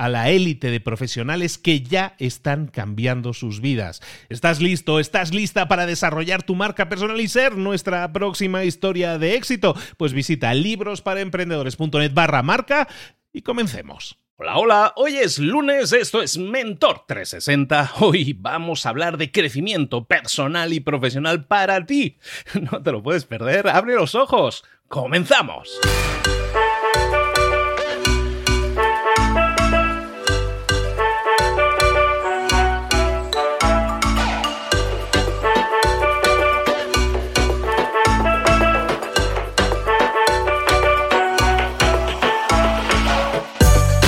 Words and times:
a 0.00 0.08
la 0.08 0.30
élite 0.30 0.70
de 0.70 0.80
profesionales 0.80 1.58
que 1.58 1.82
ya 1.82 2.14
están 2.18 2.68
cambiando 2.68 3.34
sus 3.34 3.60
vidas. 3.60 4.00
¿Estás 4.30 4.62
listo? 4.62 4.98
¿Estás 4.98 5.34
lista 5.34 5.68
para 5.68 5.84
desarrollar 5.84 6.42
tu 6.42 6.54
marca 6.54 6.88
personal 6.88 7.20
y 7.20 7.28
ser 7.28 7.58
nuestra 7.58 8.10
próxima 8.10 8.64
historia 8.64 9.18
de 9.18 9.34
éxito? 9.34 9.76
Pues 9.98 10.14
visita 10.14 10.54
librosparaemprendedores.net 10.54 12.14
barra 12.14 12.42
marca 12.42 12.88
y 13.30 13.42
comencemos. 13.42 14.16
Hola, 14.36 14.56
hola, 14.56 14.92
hoy 14.96 15.18
es 15.18 15.38
lunes, 15.38 15.92
esto 15.92 16.22
es 16.22 16.38
Mentor 16.38 17.04
360. 17.06 17.92
Hoy 18.00 18.32
vamos 18.32 18.86
a 18.86 18.88
hablar 18.88 19.18
de 19.18 19.30
crecimiento 19.30 20.06
personal 20.06 20.72
y 20.72 20.80
profesional 20.80 21.44
para 21.44 21.84
ti. 21.84 22.16
No 22.72 22.82
te 22.82 22.90
lo 22.90 23.02
puedes 23.02 23.26
perder, 23.26 23.68
abre 23.68 23.96
los 23.96 24.14
ojos. 24.14 24.64
¡Comenzamos! 24.88 25.78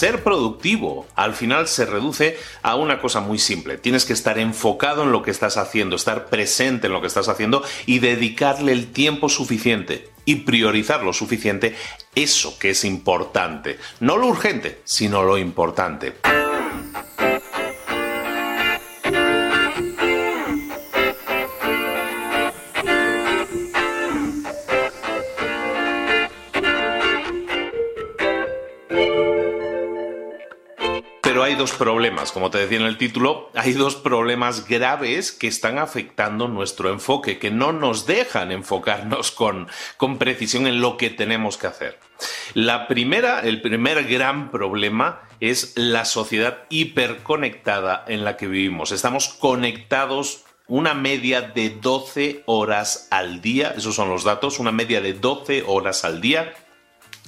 Ser 0.00 0.24
productivo 0.24 1.06
al 1.14 1.34
final 1.34 1.68
se 1.68 1.84
reduce 1.84 2.38
a 2.62 2.74
una 2.74 3.02
cosa 3.02 3.20
muy 3.20 3.38
simple. 3.38 3.76
Tienes 3.76 4.06
que 4.06 4.14
estar 4.14 4.38
enfocado 4.38 5.02
en 5.02 5.12
lo 5.12 5.20
que 5.20 5.30
estás 5.30 5.58
haciendo, 5.58 5.94
estar 5.94 6.30
presente 6.30 6.86
en 6.86 6.94
lo 6.94 7.02
que 7.02 7.06
estás 7.06 7.28
haciendo 7.28 7.62
y 7.84 7.98
dedicarle 7.98 8.72
el 8.72 8.92
tiempo 8.92 9.28
suficiente 9.28 10.08
y 10.24 10.36
priorizar 10.36 11.02
lo 11.02 11.12
suficiente 11.12 11.76
eso 12.14 12.58
que 12.58 12.70
es 12.70 12.86
importante. 12.86 13.78
No 14.00 14.16
lo 14.16 14.28
urgente, 14.28 14.80
sino 14.84 15.22
lo 15.22 15.36
importante. 15.36 16.14
Dos 31.60 31.72
problemas, 31.72 32.32
como 32.32 32.50
te 32.50 32.56
decía 32.56 32.78
en 32.78 32.86
el 32.86 32.96
título, 32.96 33.50
hay 33.54 33.74
dos 33.74 33.94
problemas 33.94 34.66
graves 34.66 35.30
que 35.30 35.46
están 35.46 35.76
afectando 35.78 36.48
nuestro 36.48 36.88
enfoque, 36.88 37.38
que 37.38 37.50
no 37.50 37.72
nos 37.72 38.06
dejan 38.06 38.50
enfocarnos 38.50 39.30
con, 39.30 39.68
con 39.98 40.16
precisión 40.16 40.66
en 40.66 40.80
lo 40.80 40.96
que 40.96 41.10
tenemos 41.10 41.58
que 41.58 41.66
hacer. 41.66 41.98
La 42.54 42.88
primera, 42.88 43.40
el 43.40 43.60
primer 43.60 44.04
gran 44.04 44.50
problema 44.50 45.20
es 45.38 45.74
la 45.76 46.06
sociedad 46.06 46.64
hiperconectada 46.70 48.06
en 48.08 48.24
la 48.24 48.38
que 48.38 48.48
vivimos. 48.48 48.90
Estamos 48.90 49.28
conectados 49.28 50.44
una 50.66 50.94
media 50.94 51.42
de 51.42 51.68
12 51.68 52.42
horas 52.46 53.06
al 53.10 53.42
día, 53.42 53.74
esos 53.76 53.96
son 53.96 54.08
los 54.08 54.24
datos, 54.24 54.58
una 54.60 54.72
media 54.72 55.02
de 55.02 55.12
12 55.12 55.64
horas 55.66 56.06
al 56.06 56.22
día 56.22 56.54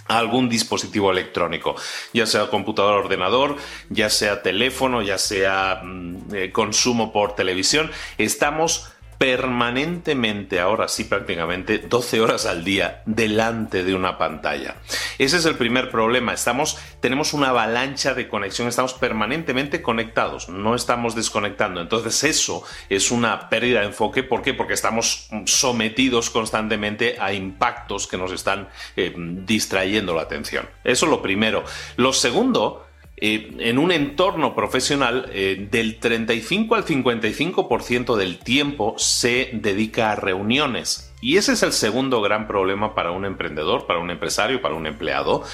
algún 0.07 0.49
dispositivo 0.49 1.11
electrónico, 1.11 1.77
ya 2.13 2.27
sea 2.27 2.49
computador, 2.49 2.99
ordenador, 3.05 3.57
ya 3.89 4.11
sea 4.11 4.43
teléfono, 4.43 5.03
ya 5.03 5.19
sea 5.19 5.81
mm, 5.83 6.35
eh, 6.35 6.53
consumo 6.53 7.13
por 7.13 7.35
televisión, 7.35 7.91
estamos 8.19 8.93
permanentemente, 9.23 10.59
ahora 10.59 10.89
sí 10.89 11.05
prácticamente, 11.05 11.79
12 11.79 12.21
horas 12.21 12.45
al 12.45 12.65
día 12.65 13.05
delante 13.07 13.85
de 13.85 13.95
una 13.95 14.19
pantalla. 14.19 14.79
Ese 15.17 15.37
es 15.37 15.45
el 15.45 15.55
primer 15.55 15.93
problema. 15.93 16.33
Estamos, 16.33 16.77
tenemos 16.99 17.33
una 17.33 17.51
avalancha 17.51 18.15
de 18.15 18.27
conexión, 18.27 18.67
estamos 18.67 18.95
permanentemente 18.95 19.81
conectados, 19.81 20.49
no 20.49 20.75
estamos 20.75 21.15
desconectando. 21.15 21.81
Entonces 21.81 22.25
eso 22.25 22.65
es 22.89 23.13
una 23.13 23.49
pérdida 23.49 23.83
de 23.83 23.87
enfoque. 23.87 24.25
¿Por 24.25 24.43
qué? 24.43 24.55
Porque 24.55 24.75
estamos 24.75 25.29
sometidos 25.45 26.29
constantemente 26.29 27.15
a 27.21 27.33
impactos 27.33 28.09
que 28.09 28.19
nos 28.19 28.33
están 28.33 28.71
eh, 28.97 29.15
distrayendo 29.17 30.17
la 30.17 30.23
atención. 30.23 30.69
Eso 30.83 31.07
es 31.07 31.11
lo 31.13 31.23
primero. 31.23 31.63
Lo 31.97 32.13
segundo 32.13 32.89
eh, 33.25 33.55
en 33.61 33.79
un 33.79 33.93
entorno 33.93 34.53
profesional, 34.53 35.31
eh, 35.33 35.69
del 35.71 36.01
35 36.01 36.75
al 36.75 36.85
55% 36.85 38.17
del 38.17 38.41
tiempo 38.41 38.97
se 38.99 39.51
dedica 39.53 40.11
a 40.11 40.17
reuniones. 40.17 41.15
Y 41.21 41.37
ese 41.37 41.53
es 41.53 41.63
el 41.63 41.73
segundo 41.73 42.21
gran 42.21 42.49
problema 42.49 42.97
para 42.97 43.13
un 43.13 43.25
emprendedor, 43.25 43.87
para 43.87 44.01
un 44.01 44.11
empresario, 44.11 44.61
para 44.61 44.75
un 44.75 44.89
empleado, 44.89 45.45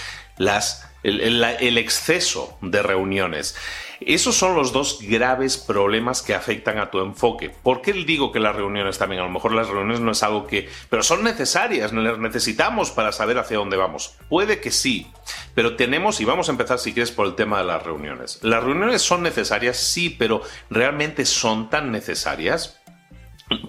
el 1.02 1.76
exceso 1.76 2.56
de 2.62 2.82
reuniones. 2.82 3.54
Esos 4.00 4.36
son 4.36 4.54
los 4.54 4.72
dos 4.72 5.00
graves 5.02 5.56
problemas 5.56 6.22
que 6.22 6.34
afectan 6.34 6.78
a 6.78 6.90
tu 6.90 7.00
enfoque. 7.00 7.50
¿Por 7.50 7.82
qué 7.82 7.92
digo 7.92 8.32
que 8.32 8.40
las 8.40 8.54
reuniones 8.54 8.98
también? 8.98 9.20
A 9.20 9.24
lo 9.24 9.30
mejor 9.30 9.52
las 9.52 9.68
reuniones 9.68 10.00
no 10.00 10.12
es 10.12 10.22
algo 10.22 10.46
que... 10.46 10.68
Pero 10.88 11.02
son 11.02 11.24
necesarias, 11.24 11.92
las 11.92 12.18
necesitamos 12.18 12.90
para 12.90 13.12
saber 13.12 13.38
hacia 13.38 13.58
dónde 13.58 13.76
vamos. 13.76 14.16
Puede 14.28 14.60
que 14.60 14.70
sí, 14.70 15.06
pero 15.54 15.76
tenemos, 15.76 16.20
y 16.20 16.24
vamos 16.24 16.48
a 16.48 16.52
empezar 16.52 16.78
si 16.78 16.92
quieres 16.92 17.10
por 17.10 17.26
el 17.26 17.34
tema 17.34 17.58
de 17.58 17.64
las 17.64 17.82
reuniones. 17.82 18.38
Las 18.42 18.62
reuniones 18.62 19.02
son 19.02 19.22
necesarias, 19.22 19.76
sí, 19.76 20.10
pero 20.10 20.42
¿realmente 20.70 21.26
son 21.26 21.70
tan 21.70 21.90
necesarias? 21.90 22.80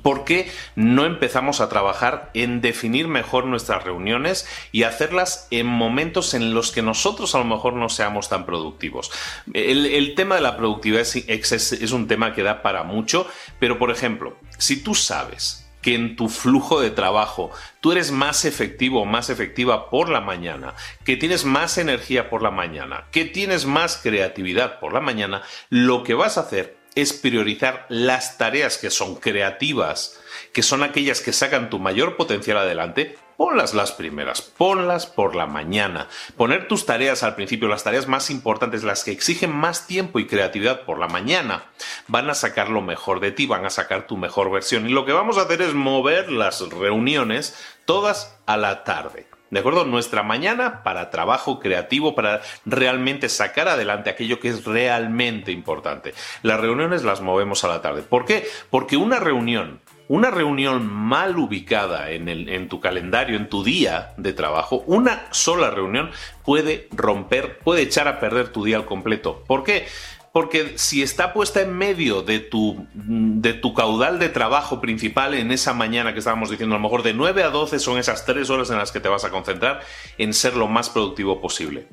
¿Por 0.01 0.25
qué 0.25 0.51
no 0.75 1.05
empezamos 1.05 1.61
a 1.61 1.69
trabajar 1.69 2.31
en 2.33 2.61
definir 2.61 3.07
mejor 3.07 3.45
nuestras 3.45 3.83
reuniones 3.83 4.47
y 4.71 4.83
hacerlas 4.83 5.47
en 5.51 5.67
momentos 5.67 6.33
en 6.33 6.53
los 6.53 6.71
que 6.71 6.81
nosotros 6.81 7.33
a 7.33 7.39
lo 7.39 7.45
mejor 7.45 7.73
no 7.73 7.89
seamos 7.89 8.29
tan 8.29 8.45
productivos? 8.45 9.11
El, 9.53 10.13
tema 10.15 10.35
de 10.35 10.41
la 10.41 10.57
productividad 10.57 11.01
es, 11.01 11.91
un 11.91 12.07
tema 12.07 12.33
que 12.33 12.43
da 12.43 12.61
para 12.61 12.83
mucho, 12.83 13.27
pero 13.59 13.79
por 13.79 13.91
ejemplo, 13.91 14.37
si 14.57 14.83
tú 14.83 14.95
sabes 14.95 15.65
que 15.81 15.95
en 15.95 16.17
tu 16.17 16.27
flujo 16.27 16.81
de 16.81 16.91
trabajo 16.91 17.51
tú 17.79 17.93
eres 17.93 18.11
más 18.11 18.43
efectivo 18.43 19.03
o 19.03 19.05
más 19.05 19.29
efectiva 19.29 19.89
por 19.89 20.09
la 20.09 20.19
mañana, 20.19 20.75
que 21.05 21.15
tienes 21.15 21.45
más 21.45 21.77
energía 21.77 22.29
por 22.29 22.41
la 22.41 22.51
mañana, 22.51 23.05
que 23.11 23.23
tienes 23.23 23.65
más 23.65 23.97
creatividad 23.97 24.79
por 24.79 24.93
la 24.93 24.99
mañana, 24.99 25.41
lo 25.69 26.03
que 26.03 26.15
vas 26.15 26.37
a 26.37 26.41
hacer 26.41 26.78
es 26.95 27.13
priorizar 27.13 27.85
las 27.89 28.37
tareas 28.37 28.77
que 28.77 28.89
son 28.89 29.15
creativas, 29.15 30.19
que 30.53 30.63
son 30.63 30.83
aquellas 30.83 31.21
que 31.21 31.33
sacan 31.33 31.69
tu 31.69 31.79
mayor 31.79 32.17
potencial 32.17 32.57
adelante, 32.57 33.17
ponlas 33.39 33.73
las 33.73 33.93
primeras, 33.93 34.41
ponlas 34.41 35.05
por 35.05 35.33
la 35.33 35.45
mañana. 35.45 36.09
Poner 36.35 36.67
tus 36.67 36.85
tareas 36.85 37.23
al 37.23 37.35
principio, 37.35 37.69
las 37.69 37.85
tareas 37.85 38.05
más 38.05 38.29
importantes, 38.29 38.83
las 38.83 39.05
que 39.05 39.11
exigen 39.11 39.55
más 39.55 39.87
tiempo 39.87 40.19
y 40.19 40.27
creatividad 40.27 40.81
por 40.81 40.99
la 40.99 41.07
mañana, 41.07 41.63
van 42.07 42.29
a 42.29 42.35
sacar 42.35 42.69
lo 42.69 42.81
mejor 42.81 43.21
de 43.21 43.31
ti, 43.31 43.45
van 43.45 43.65
a 43.65 43.69
sacar 43.69 44.07
tu 44.07 44.17
mejor 44.17 44.51
versión. 44.51 44.89
Y 44.89 44.91
lo 44.91 45.05
que 45.05 45.13
vamos 45.13 45.37
a 45.37 45.43
hacer 45.43 45.61
es 45.61 45.73
mover 45.73 46.29
las 46.29 46.59
reuniones 46.69 47.55
todas 47.85 48.35
a 48.45 48.57
la 48.57 48.83
tarde. 48.83 49.28
¿De 49.49 49.59
acuerdo? 49.59 49.85
Nuestra 49.85 50.23
mañana 50.23 50.83
para 50.83 51.09
trabajo 51.09 51.59
creativo, 51.59 52.13
para 52.13 52.41
realmente 52.65 53.29
sacar 53.29 53.67
adelante 53.67 54.09
aquello 54.09 54.39
que 54.39 54.49
es 54.49 54.65
realmente 54.65 55.51
importante. 55.51 56.13
Las 56.43 56.59
reuniones 56.59 57.03
las 57.03 57.21
movemos 57.21 57.63
a 57.63 57.67
la 57.67 57.81
tarde. 57.81 58.03
¿Por 58.03 58.25
qué? 58.25 58.47
Porque 58.69 58.95
una 58.95 59.19
reunión, 59.19 59.81
una 60.07 60.29
reunión 60.29 60.85
mal 60.87 61.37
ubicada 61.37 62.11
en, 62.11 62.29
en 62.29 62.69
tu 62.69 62.79
calendario, 62.79 63.37
en 63.37 63.49
tu 63.49 63.63
día 63.63 64.13
de 64.17 64.33
trabajo, 64.33 64.83
una 64.85 65.27
sola 65.31 65.71
reunión 65.71 66.11
puede 66.45 66.87
romper, 66.91 67.57
puede 67.59 67.81
echar 67.81 68.07
a 68.07 68.19
perder 68.19 68.49
tu 68.49 68.63
día 68.63 68.77
al 68.77 68.85
completo. 68.85 69.43
¿Por 69.47 69.63
qué? 69.63 69.87
Porque 70.31 70.77
si 70.77 71.01
está 71.01 71.33
puesta 71.33 71.61
en 71.61 71.75
medio 71.75 72.21
de 72.21 72.39
tu, 72.39 72.87
de 72.93 73.53
tu 73.53 73.73
caudal 73.73 74.19
de 74.19 74.29
trabajo 74.29 74.79
principal 74.79 75.33
en 75.33 75.51
esa 75.51 75.73
mañana 75.73 76.13
que 76.13 76.19
estábamos 76.19 76.51
diciendo, 76.51 76.75
a 76.75 76.77
lo 76.77 76.83
mejor 76.83 77.03
de 77.03 77.13
9 77.13 77.43
a 77.43 77.49
12 77.49 77.79
son 77.79 77.97
esas 77.97 78.25
3 78.25 78.49
horas 78.49 78.69
en 78.69 78.77
las 78.77 78.91
que 78.91 78.99
te 78.99 79.09
vas 79.09 79.25
a 79.25 79.31
concentrar 79.31 79.81
en 80.17 80.33
ser 80.33 80.55
lo 80.55 80.67
más 80.67 80.89
productivo 80.89 81.41
posible. 81.41 81.87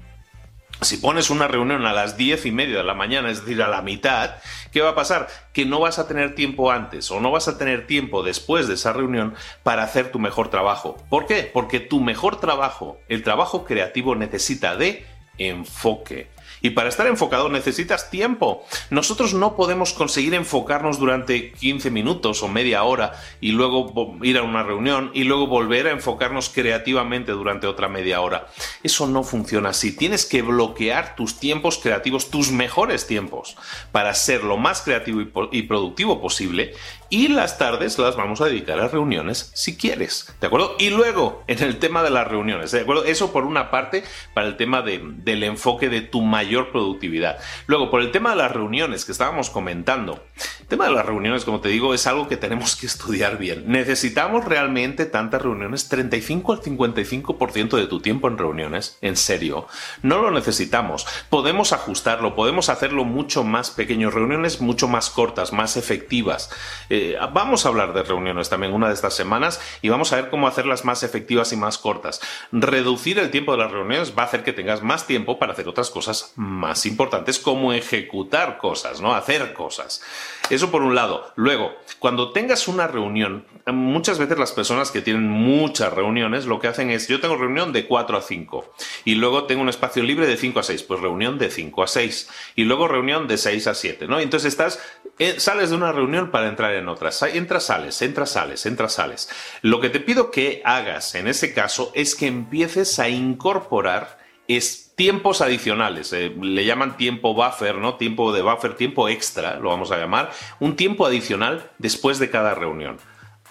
Si 0.82 0.98
pones 0.98 1.30
una 1.30 1.48
reunión 1.48 1.86
a 1.86 1.94
las 1.94 2.18
10 2.18 2.44
y 2.44 2.52
media 2.52 2.76
de 2.76 2.84
la 2.84 2.92
mañana, 2.92 3.30
es 3.30 3.40
decir, 3.40 3.62
a 3.62 3.68
la 3.68 3.80
mitad, 3.80 4.34
¿qué 4.72 4.82
va 4.82 4.90
a 4.90 4.94
pasar? 4.94 5.28
Que 5.54 5.64
no 5.64 5.80
vas 5.80 5.98
a 5.98 6.06
tener 6.06 6.34
tiempo 6.34 6.70
antes 6.70 7.10
o 7.10 7.18
no 7.18 7.30
vas 7.30 7.48
a 7.48 7.56
tener 7.56 7.86
tiempo 7.86 8.22
después 8.22 8.68
de 8.68 8.74
esa 8.74 8.92
reunión 8.92 9.34
para 9.62 9.84
hacer 9.84 10.12
tu 10.12 10.18
mejor 10.18 10.50
trabajo. 10.50 10.98
¿Por 11.08 11.24
qué? 11.24 11.50
Porque 11.50 11.80
tu 11.80 12.00
mejor 12.00 12.40
trabajo, 12.40 13.00
el 13.08 13.22
trabajo 13.22 13.64
creativo, 13.64 14.14
necesita 14.16 14.76
de 14.76 15.06
enfoque. 15.38 16.28
Y 16.66 16.70
para 16.70 16.88
estar 16.88 17.06
enfocado 17.06 17.48
necesitas 17.48 18.10
tiempo. 18.10 18.64
Nosotros 18.90 19.34
no 19.34 19.54
podemos 19.54 19.92
conseguir 19.92 20.34
enfocarnos 20.34 20.98
durante 20.98 21.52
15 21.52 21.92
minutos 21.92 22.42
o 22.42 22.48
media 22.48 22.82
hora 22.82 23.12
y 23.40 23.52
luego 23.52 24.16
ir 24.22 24.36
a 24.36 24.42
una 24.42 24.64
reunión 24.64 25.12
y 25.14 25.22
luego 25.22 25.46
volver 25.46 25.86
a 25.86 25.92
enfocarnos 25.92 26.48
creativamente 26.48 27.30
durante 27.30 27.68
otra 27.68 27.88
media 27.88 28.20
hora. 28.20 28.48
Eso 28.82 29.06
no 29.06 29.22
funciona 29.22 29.68
así. 29.68 29.94
Tienes 29.94 30.26
que 30.26 30.42
bloquear 30.42 31.14
tus 31.14 31.38
tiempos 31.38 31.78
creativos, 31.78 32.32
tus 32.32 32.50
mejores 32.50 33.06
tiempos, 33.06 33.56
para 33.92 34.12
ser 34.14 34.42
lo 34.42 34.56
más 34.56 34.82
creativo 34.82 35.20
y 35.52 35.62
productivo 35.62 36.20
posible 36.20 36.74
y 37.08 37.28
las 37.28 37.58
tardes 37.58 37.98
las 37.98 38.16
vamos 38.16 38.40
a 38.40 38.46
dedicar 38.46 38.80
a 38.80 38.88
reuniones 38.88 39.50
si 39.54 39.76
quieres, 39.76 40.34
¿de 40.40 40.46
acuerdo? 40.46 40.76
Y 40.78 40.90
luego, 40.90 41.42
en 41.46 41.62
el 41.62 41.78
tema 41.78 42.02
de 42.02 42.10
las 42.10 42.26
reuniones, 42.26 42.72
¿de 42.72 42.80
acuerdo? 42.80 43.04
Eso 43.04 43.32
por 43.32 43.44
una 43.44 43.70
parte, 43.70 44.04
para 44.34 44.46
el 44.48 44.56
tema 44.56 44.82
del 44.82 45.42
enfoque 45.42 45.88
de 45.88 46.00
tu 46.00 46.22
mayor 46.22 46.70
productividad. 46.72 47.38
Luego, 47.66 47.90
por 47.90 48.00
el 48.00 48.10
tema 48.10 48.30
de 48.30 48.36
las 48.36 48.52
reuniones 48.52 49.04
que 49.04 49.12
estábamos 49.12 49.50
comentando, 49.50 50.25
el 50.60 50.66
tema 50.66 50.86
de 50.86 50.92
las 50.92 51.06
reuniones, 51.06 51.44
como 51.44 51.60
te 51.60 51.68
digo, 51.68 51.94
es 51.94 52.06
algo 52.06 52.28
que 52.28 52.36
tenemos 52.36 52.76
que 52.76 52.86
estudiar 52.86 53.38
bien. 53.38 53.64
¿Necesitamos 53.68 54.44
realmente 54.44 55.06
tantas 55.06 55.40
reuniones? 55.40 55.90
¿35 55.90 56.52
al 56.52 56.60
55% 56.60 57.76
de 57.76 57.86
tu 57.86 58.00
tiempo 58.00 58.28
en 58.28 58.36
reuniones? 58.36 58.98
¿En 59.00 59.16
serio? 59.16 59.68
No 60.02 60.20
lo 60.20 60.30
necesitamos. 60.32 61.06
Podemos 61.30 61.72
ajustarlo, 61.72 62.34
podemos 62.34 62.68
hacerlo 62.68 63.04
mucho 63.04 63.44
más 63.44 63.70
pequeño, 63.70 64.10
reuniones 64.10 64.60
mucho 64.60 64.88
más 64.88 65.08
cortas, 65.08 65.52
más 65.52 65.76
efectivas. 65.76 66.50
Eh, 66.90 67.16
vamos 67.32 67.64
a 67.64 67.68
hablar 67.68 67.92
de 67.92 68.02
reuniones 68.02 68.48
también 68.48 68.72
una 68.72 68.88
de 68.88 68.94
estas 68.94 69.14
semanas 69.14 69.60
y 69.82 69.88
vamos 69.88 70.12
a 70.12 70.16
ver 70.16 70.30
cómo 70.30 70.48
hacerlas 70.48 70.84
más 70.84 71.02
efectivas 71.02 71.52
y 71.52 71.56
más 71.56 71.78
cortas. 71.78 72.20
Reducir 72.50 73.18
el 73.20 73.30
tiempo 73.30 73.52
de 73.52 73.58
las 73.58 73.70
reuniones 73.70 74.14
va 74.18 74.24
a 74.24 74.26
hacer 74.26 74.42
que 74.42 74.52
tengas 74.52 74.82
más 74.82 75.06
tiempo 75.06 75.38
para 75.38 75.52
hacer 75.52 75.68
otras 75.68 75.90
cosas 75.90 76.32
más 76.34 76.86
importantes 76.86 77.38
como 77.38 77.72
ejecutar 77.72 78.58
cosas, 78.58 79.00
¿no? 79.00 79.14
Hacer 79.14 79.52
cosas. 79.52 80.02
Eso 80.50 80.70
por 80.70 80.82
un 80.82 80.94
lado. 80.94 81.32
Luego, 81.34 81.74
cuando 81.98 82.32
tengas 82.32 82.68
una 82.68 82.86
reunión, 82.86 83.44
muchas 83.66 84.18
veces 84.18 84.38
las 84.38 84.52
personas 84.52 84.90
que 84.90 85.02
tienen 85.02 85.28
muchas 85.28 85.92
reuniones 85.92 86.46
lo 86.46 86.60
que 86.60 86.68
hacen 86.68 86.90
es, 86.90 87.08
yo 87.08 87.20
tengo 87.20 87.36
reunión 87.36 87.72
de 87.72 87.86
4 87.86 88.16
a 88.16 88.22
5 88.22 88.72
y 89.04 89.16
luego 89.16 89.44
tengo 89.44 89.62
un 89.62 89.68
espacio 89.68 90.02
libre 90.02 90.26
de 90.26 90.36
5 90.36 90.60
a 90.60 90.62
6, 90.62 90.82
pues 90.84 91.00
reunión 91.00 91.38
de 91.38 91.50
5 91.50 91.82
a 91.82 91.86
6 91.86 92.30
y 92.54 92.64
luego 92.64 92.86
reunión 92.86 93.26
de 93.26 93.38
6 93.38 93.66
a 93.66 93.74
7, 93.74 94.06
¿no? 94.06 94.20
entonces 94.20 94.52
estás, 94.52 94.80
eh, 95.18 95.40
sales 95.40 95.70
de 95.70 95.76
una 95.76 95.92
reunión 95.92 96.30
para 96.30 96.48
entrar 96.48 96.74
en 96.74 96.88
otras. 96.88 97.22
Entras, 97.22 97.64
sales, 97.64 98.00
entras, 98.02 98.30
sales, 98.30 98.66
entras, 98.66 98.92
sales. 98.92 99.30
Lo 99.62 99.80
que 99.80 99.88
te 99.88 100.00
pido 100.00 100.30
que 100.30 100.60
hagas 100.64 101.14
en 101.14 101.26
ese 101.26 101.54
caso 101.54 101.90
es 101.94 102.14
que 102.14 102.26
empieces 102.26 102.98
a 102.98 103.08
incorporar 103.08 104.18
es 104.46 104.85
tiempos 104.96 105.42
adicionales, 105.42 106.12
eh, 106.14 106.34
le 106.40 106.64
llaman 106.64 106.96
tiempo 106.96 107.34
buffer, 107.34 107.76
¿no? 107.76 107.96
Tiempo 107.96 108.32
de 108.32 108.42
buffer, 108.42 108.74
tiempo 108.74 109.08
extra, 109.08 109.60
lo 109.60 109.68
vamos 109.68 109.92
a 109.92 109.98
llamar, 109.98 110.32
un 110.58 110.74
tiempo 110.74 111.06
adicional 111.06 111.70
después 111.78 112.18
de 112.18 112.30
cada 112.30 112.54
reunión. 112.54 112.98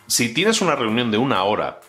Si 0.08 0.34
tienes 0.34 0.62
una 0.62 0.75
reunión 0.75 1.12
de 1.12 1.20
una 1.20 1.44
hora, 1.44 1.80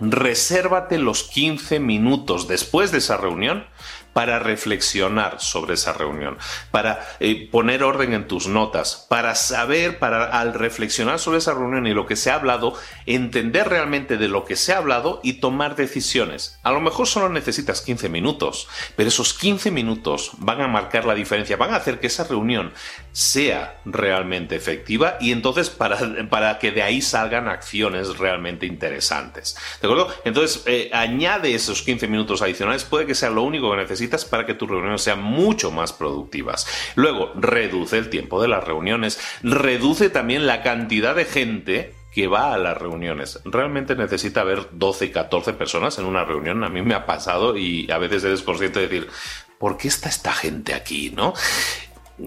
resérvate 0.00 0.98
los 0.98 1.24
15 1.24 1.80
minutos 1.80 2.48
después 2.48 2.90
de 2.92 2.98
esa 2.98 3.18
reunión 3.18 3.66
para 4.12 4.38
reflexionar 4.38 5.40
sobre 5.40 5.74
esa 5.74 5.92
reunión, 5.92 6.38
para 6.70 7.06
eh, 7.20 7.48
poner 7.50 7.82
orden 7.82 8.12
en 8.12 8.28
tus 8.28 8.46
notas, 8.46 9.06
para 9.08 9.34
saber, 9.34 9.98
para 9.98 10.24
al 10.24 10.54
reflexionar 10.54 11.18
sobre 11.18 11.38
esa 11.38 11.54
reunión 11.54 11.86
y 11.86 11.94
lo 11.94 12.06
que 12.06 12.16
se 12.16 12.30
ha 12.30 12.34
hablado, 12.34 12.74
entender 13.06 13.68
realmente 13.68 14.16
de 14.16 14.28
lo 14.28 14.44
que 14.44 14.56
se 14.56 14.72
ha 14.72 14.78
hablado 14.78 15.20
y 15.22 15.34
tomar 15.34 15.76
decisiones. 15.76 16.58
A 16.62 16.72
lo 16.72 16.80
mejor 16.80 17.06
solo 17.06 17.28
necesitas 17.28 17.80
15 17.80 18.08
minutos, 18.08 18.68
pero 18.96 19.08
esos 19.08 19.34
15 19.34 19.70
minutos 19.70 20.32
van 20.38 20.60
a 20.60 20.68
marcar 20.68 21.04
la 21.04 21.14
diferencia, 21.14 21.56
van 21.56 21.72
a 21.72 21.76
hacer 21.76 22.00
que 22.00 22.08
esa 22.08 22.24
reunión 22.24 22.72
sea 23.12 23.80
realmente 23.84 24.56
efectiva 24.56 25.16
y 25.20 25.32
entonces 25.32 25.70
para, 25.70 25.98
para 26.28 26.58
que 26.58 26.70
de 26.70 26.82
ahí 26.82 27.00
salgan 27.00 27.48
acciones 27.48 28.18
realmente 28.18 28.66
interesantes. 28.66 29.56
¿De 29.80 29.88
acuerdo? 29.88 30.12
Entonces, 30.24 30.62
eh, 30.66 30.90
añade 30.92 31.54
esos 31.54 31.82
15 31.82 32.08
minutos 32.08 32.42
adicionales, 32.42 32.84
puede 32.84 33.06
que 33.06 33.14
sea 33.14 33.30
lo 33.30 33.42
único 33.42 33.70
que 33.70 33.78
necesites 33.78 34.01
para 34.24 34.46
que 34.46 34.54
tus 34.54 34.68
reuniones 34.68 35.02
sean 35.02 35.22
mucho 35.22 35.70
más 35.70 35.92
productivas. 35.92 36.66
Luego, 36.94 37.32
reduce 37.34 37.98
el 37.98 38.10
tiempo 38.10 38.40
de 38.40 38.48
las 38.48 38.64
reuniones, 38.64 39.20
reduce 39.42 40.10
también 40.10 40.46
la 40.46 40.62
cantidad 40.62 41.14
de 41.14 41.24
gente 41.24 41.94
que 42.12 42.26
va 42.28 42.52
a 42.52 42.58
las 42.58 42.76
reuniones. 42.76 43.40
Realmente 43.44 43.96
necesita 43.96 44.42
haber 44.42 44.68
12, 44.72 45.10
14 45.10 45.54
personas 45.54 45.98
en 45.98 46.04
una 46.04 46.24
reunión. 46.24 46.62
A 46.62 46.68
mí 46.68 46.82
me 46.82 46.94
ha 46.94 47.06
pasado 47.06 47.56
y 47.56 47.90
a 47.90 47.98
veces 47.98 48.22
eres 48.24 48.42
consciente 48.42 48.80
de 48.80 48.88
decir, 48.88 49.08
¿por 49.58 49.78
qué 49.78 49.88
está 49.88 50.08
esta 50.08 50.32
gente 50.32 50.74
aquí? 50.74 51.10
¿No? 51.10 51.32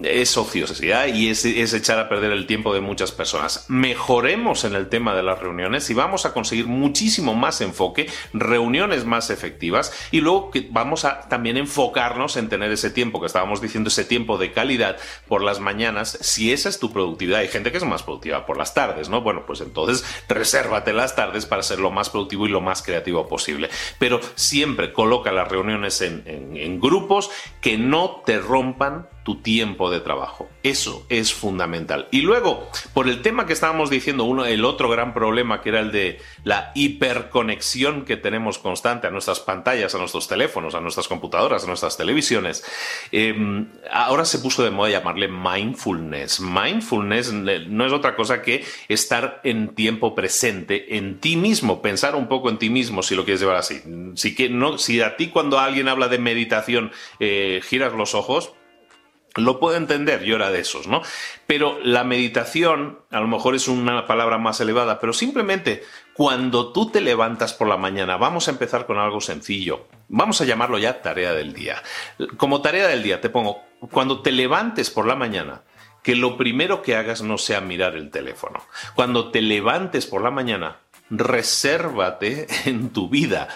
Es 0.02 0.36
ociosidad 0.36 1.06
y 1.06 1.28
es, 1.28 1.44
echar 1.44 1.98
a 1.98 2.08
perder 2.08 2.32
el 2.32 2.46
tiempo 2.46 2.74
de 2.74 2.80
muchas 2.80 3.12
personas. 3.12 3.66
Mejoremos 3.68 4.64
en 4.64 4.74
el 4.74 4.88
tema 4.88 5.14
de 5.14 5.22
las 5.22 5.38
reuniones 5.38 5.88
y 5.90 5.94
vamos 5.94 6.26
a 6.26 6.32
conseguir 6.32 6.66
muchísimo 6.66 7.34
más 7.34 7.60
enfoque, 7.60 8.08
reuniones 8.32 9.04
más 9.04 9.30
efectivas 9.30 9.92
y 10.10 10.20
luego 10.20 10.50
que 10.50 10.68
vamos 10.70 11.04
a 11.04 11.20
también 11.28 11.56
enfocarnos 11.56 12.36
en 12.36 12.48
tener 12.48 12.70
ese 12.70 12.90
tiempo 12.90 13.20
que 13.20 13.26
estábamos 13.26 13.60
diciendo, 13.60 13.88
ese 13.88 14.04
tiempo 14.04 14.38
de 14.38 14.52
calidad 14.52 14.96
por 15.28 15.42
las 15.42 15.60
mañanas, 15.60 16.18
si 16.20 16.52
esa 16.52 16.68
es 16.68 16.78
tu 16.78 16.92
productividad. 16.92 17.40
Hay 17.40 17.48
gente 17.48 17.70
que 17.70 17.78
es 17.78 17.84
más 17.84 18.02
productiva 18.02 18.46
por 18.46 18.56
las 18.56 18.74
tardes, 18.74 19.08
¿no? 19.08 19.22
Bueno, 19.22 19.44
pues 19.46 19.60
entonces 19.60 20.04
resérvate 20.28 20.92
las 20.92 21.14
tardes 21.14 21.46
para 21.46 21.62
ser 21.62 21.78
lo 21.78 21.90
más 21.90 22.10
productivo 22.10 22.46
y 22.46 22.50
lo 22.50 22.60
más 22.60 22.82
creativo 22.82 23.28
posible. 23.28 23.70
Pero 23.98 24.20
siempre 24.34 24.92
coloca 24.92 25.32
las 25.32 25.48
reuniones 25.48 26.00
en 26.02 26.80
grupos 26.80 27.30
que 27.60 27.78
no 27.78 28.22
te 28.24 28.38
rompan 28.38 29.08
tu 29.26 29.42
tiempo 29.42 29.90
de 29.90 29.98
trabajo. 29.98 30.48
Eso 30.62 31.04
es 31.08 31.34
fundamental. 31.34 32.06
Y 32.12 32.20
luego, 32.20 32.70
por 32.94 33.08
el 33.08 33.22
tema 33.22 33.44
que 33.44 33.54
estábamos 33.54 33.90
diciendo, 33.90 34.22
uno, 34.22 34.46
el 34.46 34.64
otro 34.64 34.88
gran 34.88 35.14
problema 35.14 35.62
que 35.62 35.70
era 35.70 35.80
el 35.80 35.90
de 35.90 36.20
la 36.44 36.70
hiperconexión 36.76 38.04
que 38.04 38.16
tenemos 38.16 38.58
constante 38.58 39.08
a 39.08 39.10
nuestras 39.10 39.40
pantallas, 39.40 39.96
a 39.96 39.98
nuestros 39.98 40.28
teléfonos, 40.28 40.76
a 40.76 40.80
nuestras 40.80 41.08
computadoras, 41.08 41.64
a 41.64 41.66
nuestras 41.66 41.96
televisiones, 41.96 42.64
em, 43.10 43.68
ahora 43.90 44.24
se 44.24 44.38
puso 44.38 44.62
de 44.62 44.70
moda 44.70 44.90
llamarle 44.90 45.26
mindfulness. 45.26 46.38
Mindfulness 46.38 47.32
no 47.32 47.84
es 47.84 47.92
otra 47.92 48.14
cosa 48.14 48.42
que 48.42 48.64
estar 48.86 49.40
en 49.42 49.74
tiempo 49.74 50.14
presente, 50.14 50.96
en 50.98 51.18
ti 51.18 51.34
mismo, 51.34 51.82
pensar 51.82 52.14
un 52.14 52.28
poco 52.28 52.48
en 52.48 52.58
ti 52.58 52.70
mismo, 52.70 53.02
si 53.02 53.16
lo 53.16 53.24
quieres 53.24 53.40
llevar 53.40 53.56
así. 53.56 53.82
Si, 54.14 54.36
que, 54.36 54.48
no, 54.48 54.78
si 54.78 55.00
a 55.00 55.16
ti 55.16 55.30
cuando 55.30 55.58
alguien 55.58 55.88
habla 55.88 56.06
de 56.06 56.18
meditación 56.18 56.92
eh, 57.18 57.60
giras 57.64 57.92
los 57.92 58.14
ojos, 58.14 58.52
lo 59.36 59.60
puedo 59.60 59.76
entender, 59.76 60.24
yo 60.24 60.36
era 60.36 60.50
de 60.50 60.60
esos, 60.60 60.86
¿no? 60.86 61.02
Pero 61.46 61.78
la 61.82 62.04
meditación, 62.04 63.00
a 63.10 63.20
lo 63.20 63.28
mejor 63.28 63.54
es 63.54 63.68
una 63.68 64.06
palabra 64.06 64.38
más 64.38 64.60
elevada, 64.60 64.98
pero 64.98 65.12
simplemente 65.12 65.84
cuando 66.14 66.72
tú 66.72 66.90
te 66.90 67.00
levantas 67.00 67.52
por 67.52 67.68
la 67.68 67.76
mañana, 67.76 68.16
vamos 68.16 68.48
a 68.48 68.50
empezar 68.50 68.86
con 68.86 68.98
algo 68.98 69.20
sencillo. 69.20 69.86
Vamos 70.08 70.40
a 70.40 70.44
llamarlo 70.44 70.78
ya 70.78 71.02
tarea 71.02 71.32
del 71.32 71.52
día. 71.52 71.82
Como 72.36 72.62
tarea 72.62 72.88
del 72.88 73.02
día 73.02 73.20
te 73.20 73.30
pongo, 73.30 73.60
cuando 73.90 74.22
te 74.22 74.32
levantes 74.32 74.90
por 74.90 75.06
la 75.06 75.16
mañana, 75.16 75.62
que 76.02 76.16
lo 76.16 76.36
primero 76.36 76.82
que 76.82 76.96
hagas 76.96 77.22
no 77.22 77.36
sea 77.36 77.60
mirar 77.60 77.96
el 77.96 78.10
teléfono. 78.10 78.62
Cuando 78.94 79.30
te 79.30 79.42
levantes 79.42 80.06
por 80.06 80.22
la 80.22 80.30
mañana, 80.30 80.78
resérvate 81.10 82.46
en 82.64 82.90
tu 82.90 83.08
vida 83.08 83.48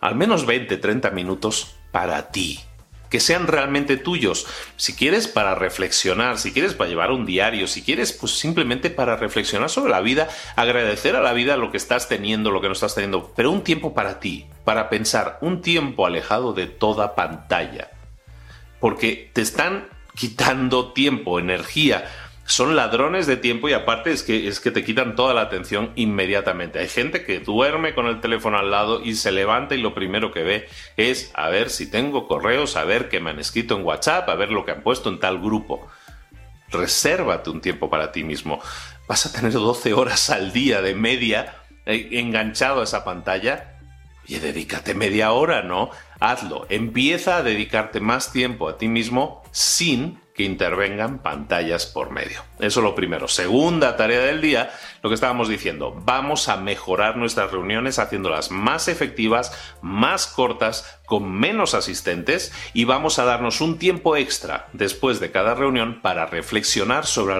al 0.00 0.14
menos 0.14 0.46
20, 0.46 0.76
30 0.76 1.10
minutos 1.10 1.74
para 1.90 2.30
ti 2.30 2.60
que 3.10 3.20
sean 3.20 3.46
realmente 3.46 3.96
tuyos. 3.96 4.46
Si 4.76 4.94
quieres 4.94 5.28
para 5.28 5.54
reflexionar, 5.54 6.38
si 6.38 6.52
quieres 6.52 6.74
para 6.74 6.88
llevar 6.90 7.10
un 7.10 7.26
diario, 7.26 7.66
si 7.66 7.82
quieres 7.82 8.12
pues 8.12 8.32
simplemente 8.32 8.90
para 8.90 9.16
reflexionar 9.16 9.70
sobre 9.70 9.90
la 9.90 10.00
vida, 10.00 10.28
agradecer 10.56 11.16
a 11.16 11.20
la 11.20 11.32
vida 11.32 11.56
lo 11.56 11.70
que 11.70 11.76
estás 11.76 12.08
teniendo, 12.08 12.50
lo 12.50 12.60
que 12.60 12.68
no 12.68 12.72
estás 12.72 12.94
teniendo, 12.94 13.32
pero 13.36 13.50
un 13.50 13.62
tiempo 13.62 13.94
para 13.94 14.20
ti, 14.20 14.46
para 14.64 14.88
pensar, 14.88 15.38
un 15.40 15.62
tiempo 15.62 16.06
alejado 16.06 16.52
de 16.52 16.66
toda 16.66 17.14
pantalla. 17.14 17.90
Porque 18.80 19.30
te 19.32 19.40
están 19.40 19.88
quitando 20.14 20.92
tiempo, 20.92 21.38
energía, 21.38 22.10
son 22.46 22.76
ladrones 22.76 23.26
de 23.26 23.36
tiempo 23.36 23.68
y 23.68 23.72
aparte 23.72 24.12
es 24.12 24.22
que, 24.22 24.46
es 24.46 24.60
que 24.60 24.70
te 24.70 24.84
quitan 24.84 25.16
toda 25.16 25.34
la 25.34 25.42
atención 25.42 25.90
inmediatamente. 25.96 26.78
Hay 26.78 26.88
gente 26.88 27.24
que 27.24 27.40
duerme 27.40 27.92
con 27.92 28.06
el 28.06 28.20
teléfono 28.20 28.56
al 28.56 28.70
lado 28.70 29.02
y 29.02 29.16
se 29.16 29.32
levanta 29.32 29.74
y 29.74 29.78
lo 29.78 29.94
primero 29.94 30.32
que 30.32 30.44
ve 30.44 30.68
es 30.96 31.32
a 31.34 31.48
ver 31.48 31.70
si 31.70 31.90
tengo 31.90 32.28
correos, 32.28 32.76
a 32.76 32.84
ver 32.84 33.08
qué 33.08 33.18
me 33.18 33.30
han 33.30 33.40
escrito 33.40 33.76
en 33.76 33.84
WhatsApp, 33.84 34.28
a 34.28 34.36
ver 34.36 34.52
lo 34.52 34.64
que 34.64 34.70
han 34.70 34.82
puesto 34.82 35.08
en 35.08 35.18
tal 35.18 35.40
grupo. 35.40 35.88
Resérvate 36.70 37.50
un 37.50 37.60
tiempo 37.60 37.90
para 37.90 38.12
ti 38.12 38.22
mismo. 38.22 38.60
Vas 39.08 39.26
a 39.26 39.32
tener 39.32 39.52
12 39.52 39.92
horas 39.92 40.30
al 40.30 40.52
día 40.52 40.82
de 40.82 40.94
media 40.94 41.56
eh, 41.84 42.08
enganchado 42.12 42.80
a 42.80 42.84
esa 42.84 43.04
pantalla. 43.04 43.72
Y 44.28 44.38
dedícate 44.38 44.94
media 44.94 45.32
hora, 45.32 45.62
¿no? 45.62 45.90
Hazlo. 46.20 46.66
Empieza 46.68 47.36
a 47.36 47.42
dedicarte 47.42 48.00
más 48.00 48.32
tiempo 48.32 48.68
a 48.68 48.78
ti 48.78 48.88
mismo 48.88 49.42
sin 49.52 50.20
que 50.36 50.44
intervengan 50.44 51.18
pantallas 51.18 51.86
por 51.86 52.10
medio. 52.10 52.42
Eso 52.58 52.80
es 52.80 52.84
lo 52.84 52.94
primero. 52.94 53.26
Segunda 53.26 53.96
tarea 53.96 54.20
del 54.20 54.40
día, 54.40 54.70
lo 55.06 55.10
que 55.10 55.14
estábamos 55.14 55.48
diciendo, 55.48 55.94
vamos 56.04 56.48
a 56.48 56.56
mejorar 56.56 57.16
nuestras 57.16 57.52
reuniones 57.52 58.00
haciéndolas 58.00 58.50
más 58.50 58.88
efectivas, 58.88 59.52
más 59.80 60.26
cortas, 60.26 60.98
con 61.06 61.32
menos 61.32 61.74
asistentes 61.74 62.52
y 62.74 62.84
vamos 62.84 63.18
a 63.18 63.24
darnos 63.24 63.60
un 63.60 63.78
tiempo 63.78 64.16
extra 64.16 64.66
después 64.72 65.20
de 65.20 65.30
cada 65.30 65.54
reunión 65.54 66.02
para 66.02 66.26
reflexionar 66.26 67.06
sobre 67.06 67.36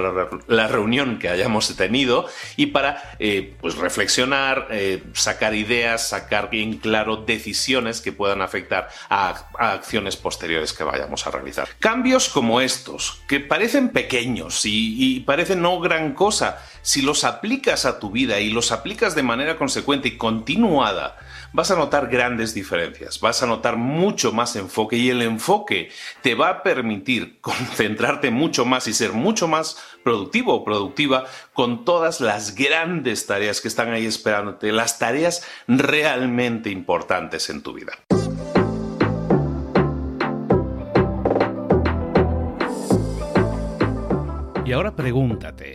la, 0.47 0.69
reunión 0.69 1.19
que 1.19 1.29
hayamos 1.29 1.77
tenido 1.77 2.27
y 2.57 2.67
para 2.67 3.17
eh, 3.19 3.57
pues 3.61 3.77
reflexionar, 3.77 4.69
eh, 4.71 5.03
sacar 5.13 5.55
ideas, 5.55 6.09
sacar 6.09 6.49
bien 6.49 6.79
claro 6.79 7.17
decisiones 7.17 8.01
que 8.01 8.13
puedan 8.13 8.41
afectar 8.41 8.89
a, 9.11 9.49
acciones 9.59 10.17
posteriores 10.17 10.73
que 10.73 10.85
vayamos 10.85 11.27
a 11.27 11.33
realizar. 11.33 11.69
Cambios 11.81 12.29
como 12.29 12.61
estos, 12.61 13.21
que 13.27 13.41
parecen 13.41 13.89
pequeños 13.89 14.65
y, 14.65 15.17
y 15.17 15.21
parecen 15.21 15.63
no 15.63 15.81
gran 15.81 16.15
cosa, 16.15 16.65
si 16.87 17.03
los 17.03 17.25
aplicas 17.25 17.85
a 17.85 17.99
tu 17.99 18.13
vida 18.13 18.39
y 18.39 18.49
los 18.49 18.71
aplicas 18.71 19.17
de 19.17 19.25
manera 19.25 19.57
consecuente 19.57 20.07
y 20.07 20.17
continuada, 20.17 21.19
vas 21.53 21.73
a 21.73 21.75
notar 21.75 22.07
grandes 22.07 22.55
diferencias, 22.55 23.19
vas 23.19 23.43
a 23.43 23.47
notar 23.47 23.77
mucho 23.77 24.33
más 24.33 24.55
enfoque 24.55 24.97
y 24.97 25.11
el 25.11 25.21
enfoque 25.23 25.91
te 26.23 26.37
va 26.37 26.49
a 26.49 26.63
permitir 26.63 27.39
concentrarte 27.41 28.31
mucho 28.31 28.65
más 28.65 28.87
y 28.87 28.95
ser 28.95 29.15
mucho 29.15 29.49
más 29.49 29.83
productivo 30.05 30.55
o 30.55 30.65
productiva 30.65 31.25
con 31.55 31.85
todas 31.85 32.21
las 32.21 32.55
grandes 32.55 33.27
tareas 33.27 33.61
que 33.61 33.67
están 33.67 33.91
ahí 33.91 34.07
esperándote, 34.07 34.71
las 34.71 35.01
tareas 35.01 35.45
realmente 35.67 36.71
importantes 36.71 37.51
en 37.51 37.63
tu 37.63 37.73
vida. 37.73 37.95
Y 44.65 44.73
ahora 44.73 44.95
pregúntate, 44.95 45.75